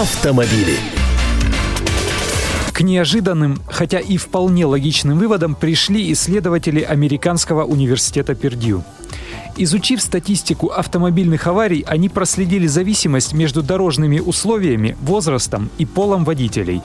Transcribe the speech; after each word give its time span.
Автомобили. 0.00 0.78
К 2.72 2.80
неожиданным, 2.80 3.60
хотя 3.66 3.98
и 3.98 4.16
вполне 4.16 4.64
логичным 4.64 5.18
выводам 5.18 5.54
пришли 5.54 6.10
исследователи 6.12 6.80
Американского 6.80 7.64
университета 7.64 8.34
Пердью. 8.34 8.82
Изучив 9.58 10.00
статистику 10.00 10.68
автомобильных 10.68 11.46
аварий, 11.46 11.84
они 11.86 12.08
проследили 12.08 12.66
зависимость 12.66 13.34
между 13.34 13.62
дорожными 13.62 14.20
условиями, 14.20 14.96
возрастом 15.02 15.68
и 15.76 15.84
полом 15.84 16.24
водителей. 16.24 16.80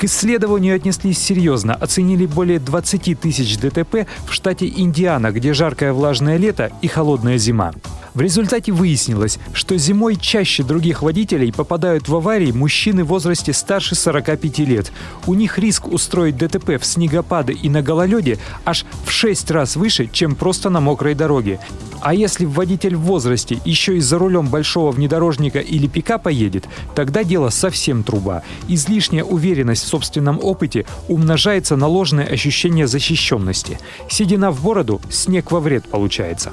К 0.00 0.04
исследованию 0.04 0.76
отнеслись 0.76 1.18
серьезно, 1.18 1.74
оценили 1.74 2.24
более 2.24 2.58
20 2.58 3.20
тысяч 3.20 3.58
ДТП 3.58 4.06
в 4.26 4.32
штате 4.32 4.66
Индиана, 4.66 5.30
где 5.30 5.52
жаркое 5.52 5.92
влажное 5.92 6.38
лето 6.38 6.72
и 6.80 6.88
холодная 6.88 7.36
зима. 7.36 7.72
В 8.14 8.22
результате 8.22 8.72
выяснилось, 8.72 9.38
что 9.52 9.76
зимой 9.76 10.16
чаще 10.16 10.62
других 10.62 11.02
водителей 11.02 11.52
попадают 11.52 12.08
в 12.08 12.16
аварии 12.16 12.50
мужчины 12.50 13.04
в 13.04 13.08
возрасте 13.08 13.52
старше 13.52 13.94
45 13.94 14.58
лет. 14.60 14.90
У 15.26 15.34
них 15.34 15.58
риск 15.58 15.86
устроить 15.86 16.38
ДТП 16.38 16.80
в 16.80 16.84
снегопады 16.84 17.52
и 17.52 17.68
на 17.68 17.82
гололеде 17.82 18.38
аж 18.64 18.86
в 19.04 19.10
6 19.10 19.50
раз 19.50 19.76
выше, 19.76 20.08
чем 20.10 20.34
просто 20.34 20.70
на 20.70 20.80
мокрой 20.80 21.14
дороге. 21.14 21.60
А 22.00 22.14
если 22.14 22.46
водитель 22.46 22.96
в 22.96 23.02
возрасте 23.02 23.60
еще 23.64 23.98
и 23.98 24.00
за 24.00 24.18
рулем 24.18 24.46
большого 24.46 24.90
внедорожника 24.90 25.60
или 25.60 25.86
пикапа 25.86 26.30
едет, 26.30 26.66
тогда 26.94 27.24
дело 27.24 27.50
совсем 27.50 28.02
труба. 28.02 28.42
Излишняя 28.68 29.22
уверенность 29.22 29.84
в 29.84 29.88
собственном 29.90 30.38
опыте 30.42 30.86
умножается 31.08 31.76
на 31.76 31.86
ложное 31.86 32.26
ощущение 32.26 32.86
защищенности. 32.86 33.78
Седина 34.08 34.50
в 34.50 34.62
бороду, 34.62 35.00
снег 35.10 35.52
во 35.52 35.60
вред 35.60 35.84
получается. 35.90 36.52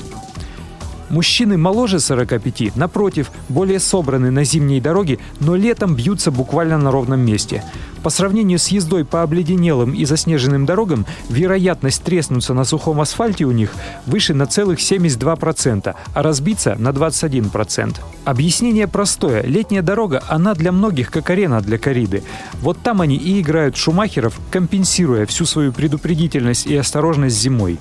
Мужчины 1.09 1.57
моложе 1.57 1.99
45, 1.99 2.75
напротив, 2.75 3.31
более 3.47 3.79
собраны 3.79 4.29
на 4.29 4.43
зимней 4.43 4.81
дороге, 4.81 5.19
но 5.39 5.55
летом 5.55 5.95
бьются 5.95 6.31
буквально 6.31 6.77
на 6.77 6.91
ровном 6.91 7.21
месте. 7.21 7.63
По 8.07 8.11
сравнению 8.11 8.57
с 8.57 8.69
ездой 8.69 9.03
по 9.03 9.21
обледенелым 9.21 9.93
и 9.93 10.05
заснеженным 10.05 10.65
дорогам, 10.65 11.05
вероятность 11.27 12.03
треснуться 12.03 12.53
на 12.53 12.63
сухом 12.63 13.01
асфальте 13.01 13.43
у 13.43 13.51
них 13.51 13.73
выше 14.05 14.33
на 14.33 14.45
целых 14.45 14.79
72%, 14.79 15.93
а 16.13 16.23
разбиться 16.23 16.77
на 16.79 16.91
21%. 16.91 17.97
Объяснение 18.23 18.87
простое. 18.87 19.41
Летняя 19.43 19.81
дорога, 19.81 20.23
она 20.29 20.53
для 20.53 20.71
многих 20.71 21.11
как 21.11 21.29
арена 21.29 21.59
для 21.59 21.77
кориды. 21.77 22.23
Вот 22.61 22.77
там 22.81 23.01
они 23.01 23.17
и 23.17 23.41
играют 23.41 23.75
шумахеров, 23.75 24.39
компенсируя 24.51 25.25
всю 25.25 25.45
свою 25.45 25.73
предупредительность 25.73 26.65
и 26.65 26.77
осторожность 26.77 27.37
зимой 27.37 27.77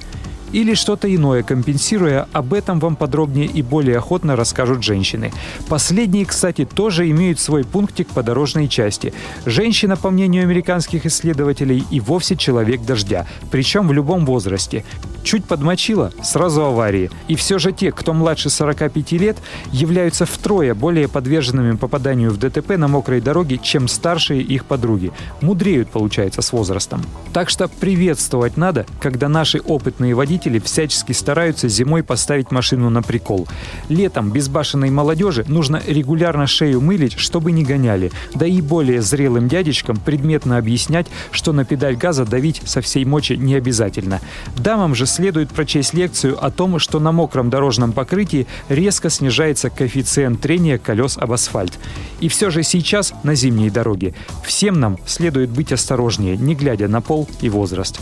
или 0.57 0.73
что-то 0.73 1.15
иное 1.15 1.43
компенсируя, 1.43 2.27
об 2.33 2.55
этом 2.55 2.81
вам 2.81 2.97
подробнее 2.97 3.45
и 3.45 3.61
более 3.61 3.99
охотно 3.99 4.37
расскажут 4.37 4.83
женщины. 4.83 5.31
Последние, 5.69 6.25
кстати, 6.25 6.65
тоже 6.65 7.11
имеют 7.11 7.39
свой 7.39 7.63
пунктик 7.63 8.09
по 8.09 8.23
дорожной 8.23 8.67
части. 8.67 9.13
Женщина, 9.45 9.98
по 9.98 10.09
мнению 10.09 10.45
американских 10.45 11.05
исследователей, 11.05 11.85
и 11.91 12.01
вовсе 12.01 12.37
человек 12.37 12.81
дождя, 12.81 13.27
причем 13.51 13.87
в 13.87 13.93
любом 13.93 14.25
возрасте. 14.25 14.83
Чуть 15.25 15.45
подмочила– 15.45 16.13
сразу 16.23 16.65
аварии. 16.65 17.11
И 17.29 17.35
все 17.35 17.59
же 17.59 17.73
те, 17.73 17.93
кто 17.93 18.15
младше 18.15 18.48
45 18.48 19.13
лет, 19.13 19.37
являются 19.73 20.25
втрое 20.25 20.73
более 20.73 21.09
подверженными 21.09 21.77
попаданию 21.77 22.31
в 22.31 22.39
ДТП 22.39 22.79
на 22.79 22.89
мокрой 22.89 23.20
дороге, 23.20 23.59
чем 23.59 23.89
старшие 23.89 24.41
их 24.41 24.65
подруги. 24.65 25.13
Мудреют, 25.43 25.91
получается, 25.91 26.41
с 26.43 26.53
возрастом. 26.53 27.03
Так 27.33 27.51
что 27.51 27.67
приветствовать 27.69 28.57
надо, 28.57 28.87
когда 29.01 29.29
наши 29.29 29.59
опытные 29.59 30.15
водители 30.15 30.45
всячески 30.58 31.12
стараются 31.12 31.69
зимой 31.69 32.02
поставить 32.02 32.50
машину 32.50 32.91
на 32.91 33.02
прикол. 33.02 33.47
Летом 33.89 34.30
безбашенной 34.30 34.91
молодежи 34.91 35.44
нужно 35.48 35.83
регулярно 35.86 36.47
шею 36.47 36.80
мылить, 36.80 37.19
чтобы 37.19 37.52
не 37.52 37.64
гоняли. 37.64 38.12
Да 38.34 38.47
и 38.47 38.61
более 38.61 39.02
зрелым 39.02 39.48
дядечкам 39.48 39.97
предметно 39.97 40.58
объяснять, 40.58 41.06
что 41.30 41.52
на 41.52 41.64
педаль 41.64 41.97
газа 41.97 42.24
давить 42.24 42.62
со 42.64 42.80
всей 42.80 43.05
мочи 43.05 43.34
не 43.34 43.55
обязательно. 43.55 44.20
Дамам 44.56 44.95
же 44.95 45.06
следует 45.06 45.51
прочесть 45.51 45.95
лекцию 45.95 46.42
о 46.45 46.51
том, 46.51 46.79
что 46.79 47.01
на 47.01 47.12
мокром 47.12 47.51
дорожном 47.51 47.92
покрытии 47.92 48.46
резко 48.68 49.11
снижается 49.11 49.70
коэффициент 49.70 50.40
трения 50.40 50.79
колес 50.79 51.18
об 51.18 51.33
асфальт. 51.33 51.79
И 52.20 52.29
все 52.29 52.51
же 52.51 52.62
сейчас 52.62 53.12
на 53.23 53.35
зимней 53.35 53.70
дороге 53.70 54.14
всем 54.45 54.80
нам 54.80 54.98
следует 55.06 55.51
быть 55.51 55.73
осторожнее, 55.73 56.36
не 56.36 56.55
глядя 56.55 56.89
на 56.89 57.01
пол 57.01 57.29
и 57.40 57.48
возраст. 57.48 58.01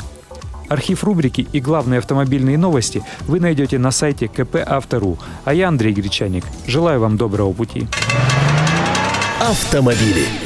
Архив 0.68 1.04
рубрики 1.04 1.46
и 1.52 1.60
главные 1.60 1.98
автомобильные 1.98 2.58
новости 2.58 3.02
вы 3.26 3.40
найдете 3.40 3.78
на 3.78 3.90
сайте 3.90 4.28
КП 4.28 4.56
Автору. 4.66 5.18
А 5.44 5.54
я 5.54 5.68
Андрей 5.68 5.92
Гречаник. 5.92 6.44
Желаю 6.66 7.00
вам 7.00 7.16
доброго 7.16 7.52
пути. 7.52 7.86
Автомобили. 9.40 10.43